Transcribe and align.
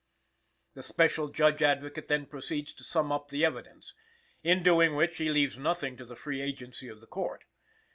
The 0.73 0.81
Special 0.81 1.27
Judge 1.27 1.61
Advocate 1.61 2.07
then 2.07 2.25
proceeds 2.25 2.73
to 2.73 2.83
sum 2.83 3.11
up 3.11 3.27
the 3.27 3.45
evidence, 3.45 3.93
in 4.41 4.63
doing 4.63 4.95
which 4.95 5.17
he 5.17 5.29
leaves 5.29 5.59
nothing 5.59 5.95
to 5.97 6.05
the 6.05 6.15
free 6.15 6.41
agency 6.41 6.87
of 6.87 7.01
the 7.01 7.05
Court. 7.05 7.43